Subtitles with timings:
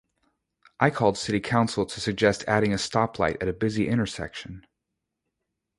[0.79, 4.65] I called city council to suggest adding a stop light at a busy intersection.